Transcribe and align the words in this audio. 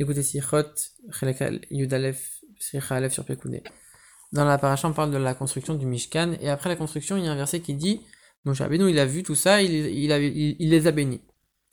Écoutez 0.00 0.24
Sichot, 0.24 0.74
Yudalef, 1.70 2.40
sur 2.58 3.24
Pekouné. 3.24 3.62
Dans 4.32 4.44
la 4.44 4.58
paracha, 4.58 4.88
on 4.88 4.92
parle 4.92 5.12
de 5.12 5.18
la 5.18 5.34
construction 5.34 5.74
du 5.74 5.86
Mishkan, 5.86 6.32
et 6.40 6.48
après 6.48 6.68
la 6.68 6.74
construction, 6.74 7.16
il 7.16 7.24
y 7.24 7.28
a 7.28 7.32
un 7.32 7.36
verset 7.36 7.60
qui 7.60 7.74
dit 7.74 8.00
Moshe 8.44 8.60
Rabbeinu, 8.60 8.90
il 8.90 8.98
a 8.98 9.06
vu 9.06 9.22
tout 9.22 9.36
ça, 9.36 9.62
il, 9.62 10.08
les 10.10 10.86
a 10.88 10.90
bénis. 10.90 11.20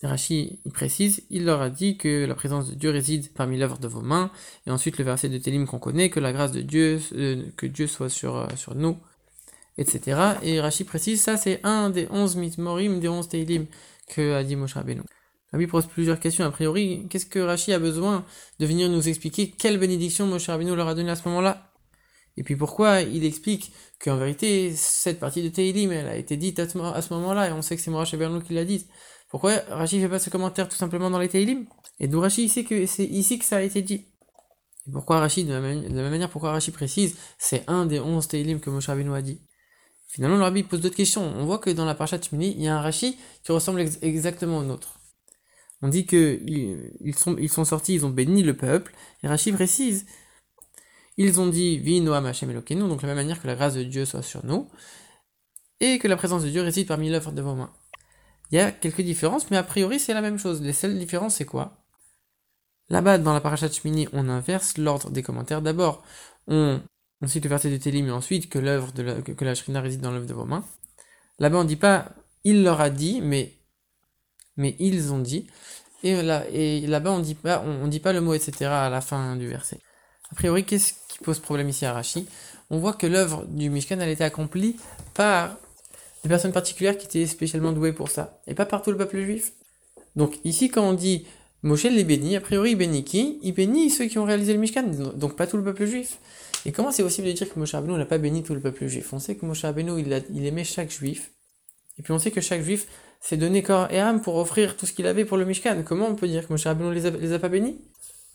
Rashi, 0.03 0.59
il 0.65 0.71
précise, 0.71 1.23
il 1.31 1.45
leur 1.45 1.61
a 1.61 1.71
dit 1.71 1.97
que 1.97 2.25
la 2.25 2.35
présence 2.35 2.69
de 2.69 2.75
Dieu 2.75 2.91
réside 2.91 3.33
parmi 3.33 3.57
l'œuvre 3.57 3.79
de 3.79 3.87
vos 3.87 4.01
mains, 4.01 4.31
et 4.67 4.71
ensuite 4.71 4.99
le 4.99 5.03
verset 5.03 5.29
de 5.29 5.39
Télim 5.39 5.65
qu'on 5.65 5.79
connaît, 5.79 6.11
que 6.11 6.19
la 6.19 6.31
grâce 6.31 6.51
de 6.51 6.61
Dieu, 6.61 7.01
euh, 7.13 7.43
que 7.57 7.65
Dieu 7.65 7.87
soit 7.87 8.09
sur, 8.09 8.35
euh, 8.35 8.47
nous, 8.75 8.99
etc. 9.79 10.35
Et 10.43 10.61
Rashi 10.61 10.83
précise, 10.83 11.21
ça 11.21 11.37
c'est 11.37 11.59
un 11.63 11.89
des 11.89 12.07
onze 12.11 12.35
mitmorim, 12.35 12.99
des 12.99 13.07
onze 13.07 13.29
Télim 13.29 13.65
que 14.07 14.33
a 14.35 14.43
dit 14.43 14.55
Moshe 14.55 14.75
Rabbeinu. 14.75 15.01
Rabbi 15.51 15.67
pose 15.67 15.85
plusieurs 15.87 16.19
questions. 16.19 16.45
A 16.45 16.51
priori, 16.51 17.07
qu'est-ce 17.09 17.25
que 17.25 17.39
Rashi 17.39 17.73
a 17.73 17.79
besoin 17.79 18.25
de 18.59 18.65
venir 18.65 18.89
nous 18.89 19.07
expliquer 19.07 19.51
quelle 19.51 19.77
bénédiction 19.77 20.25
Moshe 20.25 20.47
Rabbeinu 20.47 20.75
leur 20.75 20.87
a 20.87 20.95
donnée 20.95 21.11
à 21.11 21.15
ce 21.15 21.27
moment-là? 21.27 21.71
Et 22.37 22.43
puis 22.43 22.55
pourquoi 22.55 23.01
il 23.01 23.25
explique 23.25 23.73
qu'en 23.99 24.15
vérité, 24.15 24.73
cette 24.75 25.19
partie 25.19 25.43
de 25.43 25.49
Teilim, 25.49 25.91
elle 25.91 26.07
a 26.07 26.15
été 26.15 26.37
dite 26.37 26.59
à 26.59 26.69
ce 26.69 27.13
moment-là, 27.13 27.49
et 27.49 27.51
on 27.51 27.61
sait 27.61 27.75
que 27.75 27.81
c'est 27.81 27.91
Moshe 27.91 28.11
Rabbeinu 28.11 28.41
qui 28.41 28.53
l'a 28.53 28.63
dite. 28.63 28.87
Pourquoi 29.29 29.57
Rashi 29.69 29.99
fait 29.99 30.09
pas 30.09 30.19
ce 30.19 30.29
commentaire 30.29 30.69
tout 30.69 30.77
simplement 30.77 31.09
dans 31.09 31.19
les 31.19 31.29
Teilim 31.29 31.65
Et 31.99 32.07
d'où 32.07 32.21
Rashi 32.21 32.47
sait 32.47 32.63
que 32.63 32.85
c'est 32.85 33.05
ici 33.05 33.37
que 33.37 33.45
ça 33.45 33.57
a 33.57 33.61
été 33.61 33.81
dit. 33.81 34.05
Et 34.87 34.91
pourquoi 34.91 35.19
Rashi, 35.19 35.43
de 35.43 35.53
la, 35.53 35.59
même 35.59 36.09
manière, 36.09 36.29
pourquoi 36.29 36.51
Rashi 36.51 36.71
précise, 36.71 37.17
c'est 37.37 37.63
un 37.67 37.85
des 37.85 37.99
onze 37.99 38.29
Teilim 38.29 38.61
que 38.61 38.69
Moshe 38.69 38.87
Rabbeinu 38.87 39.13
a 39.13 39.21
dit? 39.21 39.41
Finalement, 40.07 40.35
le 40.35 40.43
Rabbi 40.43 40.63
pose 40.63 40.81
d'autres 40.81 40.95
questions. 40.95 41.23
On 41.23 41.45
voit 41.45 41.59
que 41.59 41.69
dans 41.69 41.85
la 41.85 41.95
Parashat 41.95 42.21
Shmini, 42.21 42.53
il 42.57 42.63
y 42.63 42.67
a 42.67 42.75
un 42.75 42.81
Rashi 42.81 43.17
qui 43.43 43.51
ressemble 43.53 43.85
exactement 44.01 44.57
au 44.57 44.63
nôtre. 44.63 45.00
On 45.81 45.87
dit 45.87 46.05
que 46.05 46.39
ils 46.45 47.15
sont, 47.15 47.65
sortis, 47.65 47.95
ils 47.95 48.05
ont 48.05 48.09
béni 48.09 48.43
le 48.43 48.55
peuple. 48.55 48.93
Et 49.23 49.27
Rachid 49.27 49.55
précise, 49.55 50.05
ils 51.17 51.39
ont 51.39 51.47
dit 51.47 51.79
Vi 51.79 52.01
Noam 52.01 52.25
Hashem 52.25 52.51
Elokeinu, 52.51 52.81
donc 52.81 53.01
de 53.01 53.07
la 53.07 53.15
même 53.15 53.23
manière 53.23 53.41
que 53.41 53.47
la 53.47 53.55
grâce 53.55 53.73
de 53.73 53.83
Dieu 53.83 54.05
soit 54.05 54.21
sur 54.21 54.45
nous, 54.45 54.69
et 55.79 55.97
que 55.97 56.07
la 56.07 56.17
présence 56.17 56.43
de 56.43 56.49
Dieu 56.49 56.61
réside 56.61 56.87
parmi 56.87 57.09
l'œuvre 57.09 57.31
de 57.31 57.41
vos 57.41 57.55
mains. 57.55 57.73
Il 58.51 58.55
y 58.57 58.59
a 58.59 58.71
quelques 58.71 59.01
différences, 59.01 59.49
mais 59.49 59.57
a 59.57 59.63
priori 59.63 59.99
c'est 59.99 60.13
la 60.13 60.21
même 60.21 60.37
chose. 60.37 60.61
Les 60.61 60.73
seules 60.73 60.97
différences, 60.99 61.35
c'est 61.35 61.45
quoi? 61.45 61.77
Là-bas, 62.89 63.17
dans 63.17 63.33
la 63.33 63.41
parachat 63.41 63.71
Shmini, 63.71 64.07
on 64.13 64.27
inverse 64.29 64.77
l'ordre 64.77 65.09
des 65.11 65.23
commentaires. 65.23 65.61
D'abord, 65.61 66.03
on, 66.47 66.81
cite 67.25 67.45
le 67.45 67.49
verset 67.49 67.71
de 67.71 67.77
Télim, 67.77 68.07
et 68.07 68.11
ensuite 68.11 68.49
que 68.49 68.59
l'œuvre 68.59 68.91
de 68.91 69.03
la, 69.03 69.21
que, 69.21 69.45
la 69.45 69.55
Shrina 69.55 69.79
réside 69.79 70.01
dans 70.01 70.11
l'œuvre 70.11 70.25
de 70.25 70.33
vos 70.33 70.45
mains. 70.45 70.65
Là-bas, 71.39 71.59
on 71.59 71.63
ne 71.63 71.67
dit 71.67 71.77
pas 71.77 72.11
il 72.43 72.63
leur 72.63 72.81
a 72.81 72.89
dit, 72.89 73.21
mais 73.21 73.60
mais 74.57 74.75
ils 74.79 75.11
ont 75.11 75.19
dit. 75.19 75.47
Et 76.03 76.21
là, 76.21 76.45
et 76.51 76.81
là-bas, 76.87 77.11
on 77.11 77.19
dit 77.19 77.35
pas, 77.35 77.63
on, 77.65 77.87
dit 77.87 77.99
pas 77.99 78.13
le 78.13 78.21
mot 78.21 78.33
etc. 78.33 78.65
à 78.65 78.89
la 78.89 79.01
fin 79.01 79.35
du 79.35 79.47
verset. 79.47 79.79
A 80.31 80.35
priori, 80.35 80.63
qu'est-ce 80.63 80.93
qui 81.09 81.19
pose 81.23 81.39
problème 81.39 81.69
ici 81.69 81.85
à 81.85 81.93
Rashi 81.93 82.27
On 82.69 82.79
voit 82.79 82.93
que 82.93 83.05
l'œuvre 83.05 83.45
du 83.45 83.69
Mishkan, 83.69 83.95
elle 83.95 84.09
a 84.09 84.11
été 84.11 84.23
accomplie 84.23 84.77
par 85.13 85.57
des 86.23 86.29
personnes 86.29 86.53
particulières 86.53 86.97
qui 86.97 87.05
étaient 87.05 87.27
spécialement 87.27 87.71
douées 87.71 87.93
pour 87.93 88.09
ça, 88.09 88.39
et 88.47 88.53
pas 88.53 88.65
par 88.65 88.81
tout 88.81 88.91
le 88.91 88.97
peuple 88.97 89.21
juif. 89.21 89.53
Donc 90.15 90.39
ici, 90.43 90.69
quand 90.69 90.87
on 90.87 90.93
dit 90.93 91.25
Moshe 91.63 91.83
les 91.83 92.03
bénit, 92.03 92.35
a 92.35 92.41
priori, 92.41 92.71
il 92.71 92.75
bénit 92.75 93.03
qui? 93.03 93.39
Il 93.43 93.53
bénit 93.53 93.91
ceux 93.91 94.05
qui 94.05 94.17
ont 94.17 94.25
réalisé 94.25 94.53
le 94.53 94.59
Mishkan, 94.59 94.83
donc 95.15 95.35
pas 95.35 95.45
tout 95.45 95.57
le 95.57 95.63
peuple 95.63 95.85
juif. 95.85 96.17
Et 96.65 96.71
comment 96.71 96.91
c'est 96.91 97.03
possible 97.03 97.27
de 97.27 97.33
dire 97.33 97.51
que 97.51 97.59
Moshe 97.59 97.73
Rabbeinu 97.73 97.97
n'a 97.97 98.05
pas 98.05 98.17
béni 98.17 98.43
tout 98.43 98.53
le 98.53 98.59
peuple 98.59 98.87
juif? 98.87 99.13
On 99.13 99.19
sait 99.19 99.35
que 99.35 99.45
Moshe 99.45 99.61
Rabbeinu, 99.63 99.99
il 99.99 100.45
aimait 100.45 100.63
chaque 100.63 100.91
juif, 100.91 101.31
et 101.97 102.03
puis 102.03 102.13
on 102.13 102.19
sait 102.19 102.31
que 102.31 102.41
chaque 102.41 102.61
juif 102.61 102.87
s'est 103.21 103.37
donné 103.37 103.63
corps 103.63 103.87
et 103.91 103.99
âme 103.99 104.21
pour 104.21 104.35
offrir 104.35 104.75
tout 104.75 104.85
ce 104.85 104.93
qu'il 104.93 105.07
avait 105.07 105.25
pour 105.25 105.37
le 105.37 105.45
Mishkan. 105.45 105.83
Comment 105.85 106.07
on 106.07 106.15
peut 106.15 106.27
dire 106.27 106.47
que 106.47 106.51
Moshe 106.51 106.65
Rabbeinu 106.65 106.93
les 106.93 107.09
les 107.11 107.33
a 107.33 107.39
pas 107.39 107.49
bénis? 107.49 107.79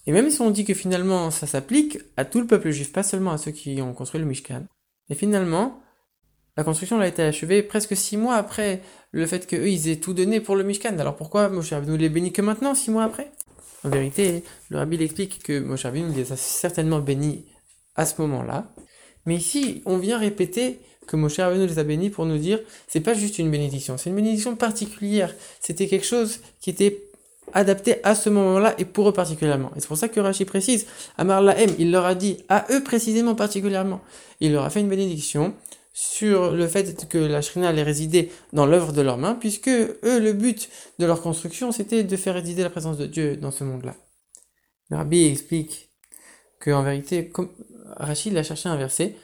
Et 0.06 0.12
même 0.12 0.30
si 0.30 0.40
on 0.40 0.50
dit 0.50 0.64
que 0.64 0.74
finalement 0.74 1.30
ça 1.30 1.46
s'applique 1.46 1.98
à 2.16 2.24
tout 2.24 2.40
le 2.40 2.46
peuple 2.46 2.70
juif, 2.70 2.92
pas 2.92 3.02
seulement 3.02 3.32
à 3.32 3.38
ceux 3.38 3.50
qui 3.50 3.82
ont 3.82 3.92
construit 3.92 4.20
le 4.20 4.26
Mishkan, 4.26 4.62
et 5.10 5.14
finalement, 5.14 5.80
la 6.56 6.64
construction 6.64 6.98
a 7.00 7.06
été 7.06 7.22
achevée 7.22 7.62
presque 7.62 7.96
six 7.96 8.16
mois 8.16 8.36
après 8.36 8.80
le 9.10 9.26
fait 9.26 9.46
qu'eux, 9.46 9.68
ils 9.68 9.88
aient 9.88 9.96
tout 9.96 10.14
donné 10.14 10.40
pour 10.40 10.56
le 10.56 10.64
Mishkan. 10.64 10.98
Alors 10.98 11.16
pourquoi 11.16 11.48
Moshe 11.48 11.72
Rabbeinu 11.72 11.98
les 11.98 12.08
bénit 12.08 12.32
que 12.32 12.42
maintenant, 12.42 12.74
six 12.74 12.90
mois 12.90 13.04
après? 13.04 13.30
En 13.84 13.88
vérité, 13.88 14.42
le 14.70 14.78
Rabbi 14.78 15.02
explique 15.02 15.42
que 15.42 15.60
Moshe 15.60 15.82
Rabbeinu 15.82 16.14
les 16.14 16.32
a 16.32 16.36
certainement 16.36 17.00
bénis 17.00 17.44
à 17.94 18.06
ce 18.06 18.20
moment-là. 18.22 18.72
Mais 19.26 19.36
ici, 19.36 19.82
on 19.84 19.98
vient 19.98 20.18
répéter 20.18 20.80
que 21.06 21.16
Moshe 21.16 21.38
Rabbeinu 21.38 21.66
les 21.66 21.78
a 21.78 21.84
bénis 21.84 22.10
pour 22.10 22.26
nous 22.26 22.38
dire, 22.38 22.60
c'est 22.88 23.00
pas 23.00 23.14
juste 23.14 23.38
une 23.38 23.50
bénédiction, 23.50 23.96
c'est 23.96 24.10
une 24.10 24.16
bénédiction 24.16 24.56
particulière. 24.56 25.34
C'était 25.60 25.86
quelque 25.86 26.06
chose 26.06 26.40
qui 26.60 26.70
était 26.70 27.02
adapté 27.52 28.04
à 28.04 28.14
ce 28.14 28.28
moment-là 28.30 28.74
et 28.78 28.84
pour 28.84 29.08
eux 29.08 29.12
particulièrement. 29.12 29.70
Et 29.76 29.80
c'est 29.80 29.86
pour 29.86 29.96
ça 29.96 30.08
que 30.08 30.20
Rashi 30.20 30.44
précise, 30.44 30.86
Amar 31.16 31.42
Lahem, 31.42 31.70
il 31.78 31.90
leur 31.90 32.04
a 32.04 32.14
dit 32.14 32.38
à 32.48 32.66
eux 32.70 32.82
précisément 32.82 33.34
particulièrement. 33.34 34.00
Il 34.40 34.52
leur 34.52 34.64
a 34.64 34.70
fait 34.70 34.80
une 34.80 34.88
bénédiction 34.88 35.54
sur 35.92 36.52
le 36.52 36.66
fait 36.66 37.08
que 37.08 37.16
la 37.16 37.40
Shrina 37.40 37.70
allait 37.70 37.82
résider 37.82 38.30
dans 38.52 38.66
l'œuvre 38.66 38.92
de 38.92 39.00
leurs 39.00 39.16
mains, 39.16 39.34
puisque 39.34 39.68
eux, 39.68 39.98
le 40.02 40.32
but 40.34 40.68
de 40.98 41.06
leur 41.06 41.22
construction, 41.22 41.72
c'était 41.72 42.02
de 42.02 42.16
faire 42.16 42.34
résider 42.34 42.62
la 42.62 42.68
présence 42.68 42.98
de 42.98 43.06
Dieu 43.06 43.36
dans 43.36 43.50
ce 43.50 43.64
monde-là. 43.64 43.94
Le 44.90 44.98
Rabbi 44.98 45.24
explique 45.24 45.90
que 46.60 46.70
vérité, 46.82 47.28
comme 47.28 47.48
Rachid 47.96 48.36
a 48.36 48.42
cherché 48.42 48.68
un 48.68 48.76
verset 48.76 49.16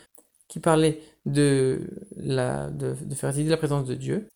qui 0.49 0.61
parlait 0.61 1.01
de, 1.27 1.81
la, 2.17 2.69
de, 2.71 2.95
faire 3.15 3.31
résider 3.31 3.51
la 3.51 3.57
présence 3.57 3.87
de 3.87 3.95
Dieu, 3.95 4.29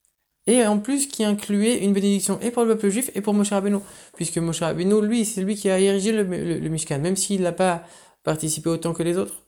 et 0.46 0.64
en 0.64 0.78
plus 0.78 1.08
qui 1.08 1.24
incluait 1.24 1.78
une 1.84 1.92
bénédiction 1.92 2.38
et 2.40 2.50
pour 2.50 2.64
le 2.64 2.74
peuple 2.74 2.88
juif 2.88 3.10
et 3.14 3.20
pour 3.20 3.34
Moshe 3.34 3.50
Rabbeinu, 3.50 3.78
puisque 4.14 4.38
Moshe 4.38 4.60
Rabbeinu, 4.60 5.04
lui, 5.04 5.24
c'est 5.24 5.42
lui 5.42 5.56
qui 5.56 5.68
a 5.68 5.78
érigé 5.78 6.12
le, 6.12 6.22
le, 6.22 6.68
Mishkan, 6.68 7.00
même 7.00 7.16
s'il 7.16 7.42
n'a 7.42 7.52
pas 7.52 7.82
participé 8.22 8.68
autant 8.68 8.92
que 8.92 9.02
les 9.02 9.18
autres. 9.18 9.42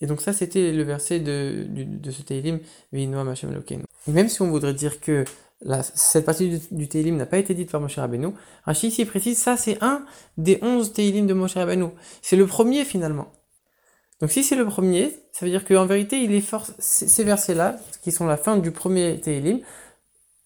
Et 0.00 0.06
donc 0.06 0.20
ça, 0.20 0.32
c'était 0.32 0.72
le 0.72 0.82
verset 0.82 1.20
de, 1.20 1.66
de, 1.68 2.10
ce 2.10 2.20
Teilim, 2.22 2.58
Vinoam 2.92 3.28
Hashem 3.28 3.58
Et 3.70 4.10
même 4.10 4.28
si 4.28 4.42
on 4.42 4.50
voudrait 4.50 4.74
dire 4.74 5.00
que 5.00 5.24
cette 5.94 6.26
partie 6.26 6.60
du, 6.70 6.86
du 6.86 7.12
n'a 7.12 7.24
pas 7.24 7.38
été 7.38 7.54
dite 7.54 7.70
par 7.70 7.80
Moshe 7.80 7.96
Rabbeinu, 7.96 8.28
Rachid 8.64 8.90
ici 8.90 9.06
précise, 9.06 9.38
ça 9.38 9.56
c'est 9.56 9.82
un 9.82 10.04
des 10.36 10.58
onze 10.60 10.92
Teilim 10.92 11.26
de 11.26 11.32
Moshe 11.32 11.54
Rabbeinu. 11.54 11.86
C'est 12.20 12.36
le 12.36 12.46
premier 12.46 12.84
finalement. 12.84 13.32
Donc 14.24 14.30
si 14.30 14.42
c'est 14.42 14.56
le 14.56 14.64
premier, 14.64 15.12
ça 15.32 15.44
veut 15.44 15.50
dire 15.50 15.66
qu'en 15.66 15.84
vérité, 15.84 16.26
ces 16.78 17.24
versets-là, 17.24 17.76
qui 18.02 18.10
sont 18.10 18.26
la 18.26 18.38
fin 18.38 18.56
du 18.56 18.70
premier 18.70 19.20
Tehillim, 19.20 19.60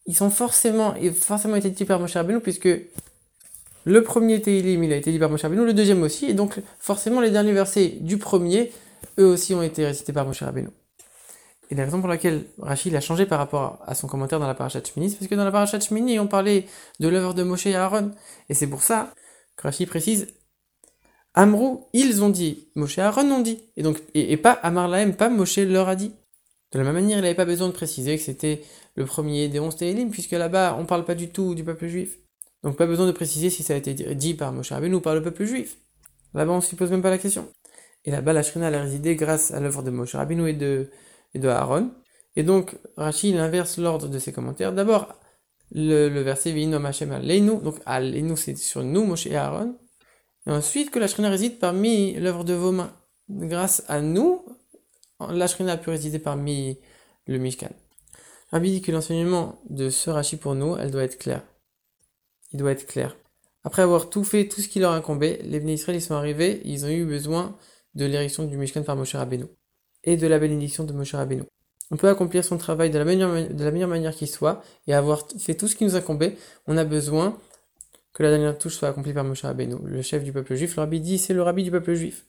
ils 0.06 0.16
sont 0.16 0.30
forcément, 0.30 0.96
forcément 1.14 1.54
été 1.54 1.70
dit 1.70 1.84
par 1.84 2.00
Moshe 2.00 2.14
Rabbeinu, 2.14 2.40
puisque 2.40 2.68
le 3.84 4.02
premier 4.02 4.42
Tehillim, 4.42 4.82
il 4.82 4.92
a 4.92 4.96
été 4.96 5.12
dit 5.12 5.20
par 5.20 5.30
Moshe 5.30 5.42
Rabbeinu, 5.42 5.64
le 5.64 5.74
deuxième 5.74 6.02
aussi, 6.02 6.26
et 6.26 6.34
donc 6.34 6.60
forcément 6.80 7.20
les 7.20 7.30
derniers 7.30 7.52
versets 7.52 7.90
du 8.00 8.18
premier, 8.18 8.72
eux 9.20 9.26
aussi 9.26 9.54
ont 9.54 9.62
été 9.62 9.86
récités 9.86 10.12
par 10.12 10.26
Moshe 10.26 10.42
Rabbeinu. 10.42 10.70
Et 11.70 11.76
la 11.76 11.84
raison 11.84 12.00
pour 12.00 12.08
laquelle 12.08 12.46
Rachid 12.58 12.92
a 12.96 13.00
changé 13.00 13.26
par 13.26 13.38
rapport 13.38 13.78
à 13.86 13.94
son 13.94 14.08
commentaire 14.08 14.40
dans 14.40 14.48
la 14.48 14.54
parashat 14.54 14.82
Shmini, 14.82 15.10
c'est 15.10 15.18
parce 15.18 15.28
que 15.28 15.36
dans 15.36 15.44
la 15.44 15.52
parashat 15.52 15.78
Shmini, 15.78 16.18
on 16.18 16.26
parlait 16.26 16.66
de 16.98 17.06
l'œuvre 17.06 17.32
de 17.32 17.44
Moshe 17.44 17.66
et 17.66 17.76
Aaron. 17.76 18.10
Et 18.48 18.54
c'est 18.54 18.66
pour 18.66 18.82
ça 18.82 19.14
que 19.56 19.62
Rachid 19.62 19.88
précise 19.88 20.26
Amrou, 21.38 21.87
ils 21.93 22.25
ont 22.25 22.31
dit, 22.31 22.66
Moshe 22.75 22.99
et 22.99 23.00
Aaron 23.00 23.31
ont 23.31 23.41
dit, 23.41 23.60
et 23.76 23.84
donc 23.84 24.03
et, 24.12 24.37
pas 24.37 24.50
Amar 24.50 24.88
Lahem, 24.88 25.15
pas 25.15 25.28
Moshe 25.28 25.59
leur 25.59 25.88
a 25.88 25.94
dit. 25.94 26.10
De 26.72 26.78
la 26.81 26.84
même 26.84 26.94
manière, 26.94 27.19
il 27.19 27.22
n'avait 27.22 27.37
pas 27.37 27.44
besoin 27.44 27.69
de 27.69 27.72
préciser 27.72 28.16
que 28.16 28.22
c'était 28.25 28.62
le 28.97 29.04
premier 29.04 29.49
des 29.49 29.60
onze 29.60 29.76
Télim, 29.76 30.10
puisque 30.10 30.32
là-bas, 30.32 30.75
on 30.76 30.82
ne 30.82 30.87
parle 30.87 31.04
pas 31.04 31.15
du 31.15 31.28
tout 31.28 31.54
du 31.54 31.62
peuple 31.62 31.87
juif. 31.87 32.19
Donc 32.65 32.76
pas 32.76 32.87
besoin 32.87 33.06
de 33.06 33.12
préciser 33.12 33.50
si 33.50 33.62
ça 33.62 33.75
a 33.75 33.76
été 33.76 33.94
dit 33.94 34.34
par 34.34 34.53
Moshe 34.53 34.72
Rabbeinu 34.72 34.97
ou 34.97 35.00
par 35.00 35.15
le 35.15 35.22
peuple 35.22 35.44
juif. 35.44 35.78
Là-bas, 36.34 36.54
on 36.54 36.56
ne 36.56 36.60
se 36.60 36.75
pose 36.75 36.91
même 36.91 37.03
pas 37.03 37.10
la 37.10 37.19
question. 37.19 37.47
Et 38.05 38.10
là-bas, 38.10 38.32
la 38.32 38.43
Shrina 38.43 38.66
a 38.66 38.82
résidé 38.82 39.15
grâce 39.15 39.53
à 39.53 39.60
l'œuvre 39.60 39.84
de 39.84 39.91
Moshe 39.91 40.16
Rabbeinu 40.16 40.49
et 40.49 40.55
de, 40.55 40.91
et 41.34 41.38
de 41.38 41.47
Aaron. 41.47 41.93
Et 42.34 42.43
donc, 42.43 42.76
Rachid 42.97 43.37
inverse 43.37 43.78
l'ordre 43.78 44.09
de 44.09 44.19
ses 44.19 44.32
commentaires. 44.32 44.72
D'abord, 44.72 45.15
le, 45.70 46.09
verset 46.20 46.50
Vinom 46.50 46.84
Hashem 46.84 47.12
Aleinu, 47.12 47.59
donc 47.62 47.76
Aleinu 47.87 48.37
c'est 48.37 48.56
sur 48.59 48.82
nous, 48.82 49.05
Moshe 49.05 49.28
et 49.28 49.37
Aaron. 49.37 49.78
Et 50.48 50.50
ensuite, 50.50 50.91
que 50.91 50.98
la 50.98 51.08
Shrina 51.08 51.28
réside 51.28 51.58
parmi 51.58 52.14
l'œuvre 52.14 52.43
de 52.43 52.55
vos 52.55 52.72
mains. 52.72 52.93
Grâce 53.28 53.84
à 53.87 54.00
nous, 54.00 54.43
la 55.20 55.46
Shrina 55.46 55.72
a 55.72 55.76
pu 55.76 55.90
résider 55.90 56.19
parmi 56.19 56.78
le 57.26 57.38
Mishkan. 57.38 57.69
Rabbi 58.50 58.70
dit 58.70 58.81
que 58.81 58.90
l'enseignement 58.90 59.61
de 59.69 59.90
ce 59.90 60.08
Rashi 60.08 60.38
pour 60.38 60.55
nous, 60.55 60.75
elle 60.78 60.90
doit 60.90 61.02
être 61.02 61.19
claire. 61.19 61.43
Il 62.52 62.58
doit 62.58 62.72
être 62.72 62.87
clair. 62.87 63.14
Après 63.62 63.82
avoir 63.82 64.08
tout 64.08 64.25
fait, 64.25 64.49
tout 64.49 64.62
ce 64.62 64.69
qui 64.69 64.81
leur 64.81 64.93
incombait, 64.93 65.38
les 65.44 65.61
Bnei 65.61 65.75
Israël 65.75 66.00
sont 66.00 66.14
arrivés, 66.14 66.62
ils 66.64 66.87
ont 66.87 66.88
eu 66.88 67.05
besoin 67.05 67.55
de 67.94 68.06
l'érection 68.06 68.44
du 68.44 68.56
Mishkan 68.56 68.82
par 68.82 68.96
Moshe 68.96 69.14
Rabbeinu 69.17 69.44
et 70.05 70.17
de 70.17 70.26
la 70.26 70.38
bénédiction 70.38 70.84
de 70.84 70.94
Moshe 70.94 71.14
Rabbeinu. 71.14 71.43
On 71.90 71.96
peut 71.96 72.08
accomplir 72.08 72.43
son 72.44 72.56
travail 72.56 72.88
de 72.88 72.99
la 72.99 73.05
meilleure, 73.05 73.50
de 73.50 73.64
la 73.64 73.70
meilleure 73.70 73.88
manière 73.88 74.14
qui 74.14 74.26
soit 74.26 74.62
et 74.87 74.94
avoir 74.94 75.26
fait 75.38 75.55
tout 75.55 75.69
ce 75.69 75.76
qui 75.76 75.84
nous 75.84 75.96
incombait. 75.96 76.37
On 76.67 76.78
a 76.78 76.84
besoin 76.84 77.37
que 78.12 78.22
la 78.22 78.31
dernière 78.31 78.58
touche 78.58 78.75
soit 78.75 78.88
accomplie 78.88 79.12
par 79.12 79.25
Moshe 79.25 79.43
Rabbeinu, 79.43 79.76
le 79.84 80.02
chef 80.02 80.25
du 80.25 80.32
peuple 80.32 80.55
juif. 80.55 80.76
Le 80.76 80.82
rabbi 80.82 81.00
dit, 81.00 81.19
c'est 81.19 81.34
le 81.34 81.43
rabbi 81.43 81.62
du 81.62 81.70
peuple 81.70 81.94
juif. 81.94 82.25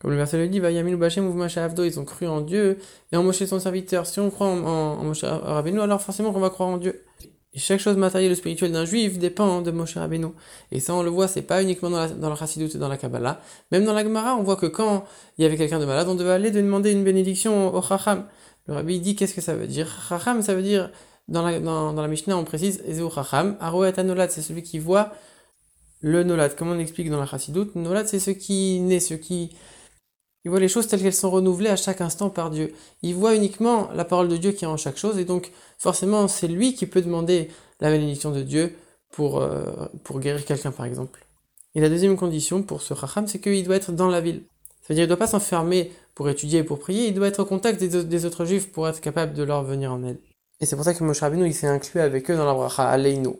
Comme 0.00 0.12
le 0.12 0.16
verset 0.16 0.38
le 0.38 0.48
dit, 0.48 0.58
ils 0.58 2.00
ont 2.00 2.04
cru 2.04 2.26
en 2.28 2.40
Dieu 2.40 2.78
et 3.10 3.16
en 3.16 3.24
Moshe 3.24 3.44
son 3.44 3.58
serviteur. 3.58 4.06
Si 4.06 4.20
on 4.20 4.30
croit 4.30 4.46
en, 4.46 5.02
Moshe 5.02 5.24
Rabbeinu, 5.24 5.80
alors 5.80 6.00
forcément 6.00 6.32
qu'on 6.32 6.40
va 6.40 6.50
croire 6.50 6.68
en 6.68 6.78
Dieu. 6.78 7.04
Et 7.52 7.58
chaque 7.58 7.80
chose 7.80 7.96
matérielle 7.96 8.30
ou 8.30 8.36
spirituelle 8.36 8.70
d'un 8.70 8.84
juif 8.84 9.18
dépend 9.18 9.60
de 9.60 9.72
Moshe 9.72 9.96
Rabbeinu. 9.96 10.28
Et 10.70 10.78
ça, 10.78 10.94
on 10.94 11.02
le 11.02 11.10
voit, 11.10 11.26
c'est 11.26 11.42
pas 11.42 11.62
uniquement 11.62 11.90
dans, 11.90 11.98
la, 11.98 12.08
dans 12.08 12.32
et 12.34 12.78
dans 12.78 12.88
la 12.88 12.96
Kabbalah. 12.96 13.40
Même 13.72 13.84
dans 13.84 13.94
la 13.94 14.04
Gemara, 14.04 14.36
on 14.36 14.44
voit 14.44 14.56
que 14.56 14.66
quand 14.66 15.04
il 15.36 15.42
y 15.42 15.44
avait 15.46 15.56
quelqu'un 15.56 15.80
de 15.80 15.84
malade, 15.84 16.06
on 16.08 16.14
devait 16.14 16.30
aller 16.30 16.52
demander 16.52 16.92
une 16.92 17.02
bénédiction 17.02 17.74
au 17.74 17.82
Chacham. 17.82 18.24
Le 18.68 18.74
Rabbi 18.74 19.00
dit 19.00 19.16
qu'est-ce 19.16 19.34
que 19.34 19.40
ça 19.40 19.54
veut 19.54 19.66
dire? 19.66 19.88
Chacham, 20.08 20.42
ça 20.42 20.54
veut 20.54 20.62
dire, 20.62 20.92
dans 21.28 21.42
la, 21.42 21.60
dans, 21.60 21.92
dans 21.92 22.02
la 22.02 22.08
Mishnah, 22.08 22.36
on 22.36 22.44
précise, 22.44 22.82
Ezeu 22.86 23.08
Chacham, 23.14 23.56
Aroet 23.60 23.98
Anolad, 23.98 24.30
c'est 24.30 24.42
celui 24.42 24.62
qui 24.62 24.78
voit 24.78 25.12
le 26.00 26.22
Nolad. 26.24 26.54
Comment 26.56 26.72
on 26.72 26.78
explique 26.78 27.10
dans 27.10 27.20
la 27.20 27.26
Chassidut 27.26 27.70
Nolad, 27.74 28.06
c'est 28.06 28.20
ce 28.20 28.30
qui 28.30 28.80
naît, 28.80 29.00
ce 29.00 29.14
qui 29.14 29.50
il 30.44 30.50
voit 30.50 30.60
les 30.60 30.68
choses 30.68 30.86
telles 30.86 31.02
qu'elles 31.02 31.12
sont 31.12 31.30
renouvelées 31.30 31.68
à 31.68 31.76
chaque 31.76 32.00
instant 32.00 32.30
par 32.30 32.50
Dieu. 32.50 32.72
Il 33.02 33.14
voit 33.14 33.34
uniquement 33.34 33.90
la 33.94 34.04
parole 34.04 34.28
de 34.28 34.36
Dieu 34.36 34.52
qui 34.52 34.64
est 34.64 34.68
en 34.68 34.76
chaque 34.76 34.96
chose, 34.96 35.18
et 35.18 35.24
donc 35.24 35.50
forcément 35.78 36.28
c'est 36.28 36.48
lui 36.48 36.74
qui 36.74 36.86
peut 36.86 37.02
demander 37.02 37.50
la 37.80 37.90
bénédiction 37.90 38.30
de 38.30 38.42
Dieu 38.42 38.76
pour, 39.10 39.40
euh, 39.40 39.66
pour 40.04 40.20
guérir 40.20 40.44
quelqu'un 40.44 40.70
par 40.70 40.86
exemple. 40.86 41.26
Et 41.74 41.80
la 41.80 41.88
deuxième 41.88 42.16
condition 42.16 42.62
pour 42.62 42.82
ce 42.82 42.94
racham, 42.94 43.26
c'est 43.26 43.40
qu'il 43.40 43.64
doit 43.64 43.76
être 43.76 43.92
dans 43.92 44.08
la 44.08 44.20
ville. 44.20 44.44
C'est-à-dire 44.80 45.02
qu'il 45.02 45.10
ne 45.10 45.16
doit 45.16 45.18
pas 45.18 45.26
s'enfermer 45.26 45.92
pour 46.14 46.28
étudier 46.28 46.60
et 46.60 46.64
pour 46.64 46.78
prier, 46.78 47.08
il 47.08 47.14
doit 47.14 47.28
être 47.28 47.40
au 47.40 47.44
contact 47.44 47.82
des, 47.82 48.24
autres 48.24 48.44
juifs 48.44 48.72
pour 48.72 48.88
être 48.88 49.00
capable 49.00 49.34
de 49.34 49.42
leur 49.42 49.64
venir 49.64 49.92
en 49.92 50.02
aide. 50.02 50.18
Et 50.60 50.66
c'est 50.66 50.76
pour 50.76 50.84
ça 50.84 50.94
que 50.94 51.04
Moshe 51.04 51.20
Rabbeinu 51.20 51.52
s'est 51.52 51.66
inclus 51.66 52.00
avec 52.00 52.30
eux 52.30 52.36
dans 52.36 52.46
la 52.46 52.54
bracha 52.54 52.88
Aleinu. 52.88 53.30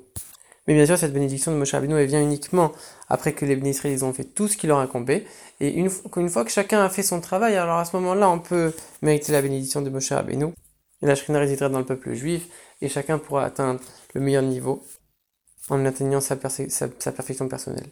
Mais 0.67 0.75
bien 0.75 0.87
sûr, 0.87 0.99
cette 0.99 1.13
bénédiction 1.13 1.51
de 1.51 1.57
Moshe 1.57 1.73
Rabbeinu, 1.73 2.05
vient 2.05 2.23
uniquement 2.23 2.73
après 3.09 3.33
que 3.33 3.45
les 3.45 3.57
bénéficiaires 3.57 3.93
ils 3.93 4.05
ont 4.05 4.13
fait 4.13 4.25
tout 4.25 4.49
ce 4.49 4.57
qui 4.57 4.67
leur 4.67 4.79
incombait. 4.79 5.27
Et 5.61 5.71
une, 5.71 5.89
fois 5.91 6.45
que 6.45 6.51
chacun 6.51 6.85
a 6.85 6.89
fait 6.89 7.03
son 7.03 7.21
travail, 7.21 7.57
alors 7.57 7.79
à 7.79 7.85
ce 7.85 7.97
moment-là, 7.97 8.29
on 8.29 8.39
peut 8.39 8.73
mériter 9.03 9.33
la 9.33 9.43
bénédiction 9.43 9.81
de 9.81 9.91
Moshe 9.91 10.13
Rabbeinu. 10.13 10.53
Et 11.03 11.07
la 11.07 11.15
Shrina 11.15 11.39
résidera 11.39 11.69
dans 11.69 11.79
le 11.79 11.87
peuple 11.87 12.13
juif, 12.13 12.49
et 12.81 12.89
chacun 12.89 13.19
pourra 13.19 13.45
atteindre 13.45 13.81
le 14.15 14.21
meilleur 14.21 14.43
niveau 14.43 14.85
en 15.71 15.85
atteignant 15.87 16.21
sa 16.21 16.37
perfection 16.37 17.49
personnelle. 17.49 17.89